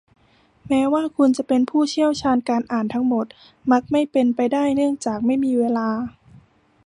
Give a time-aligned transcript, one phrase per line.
[0.67, 3.25] แม้ว่าคุณจะเป็นผู้เชี่ยวชาญการอ่านทั้งหมด
[3.71, 5.89] มักไม่เป็นไปได้เนื่องจากไม่มีเวลา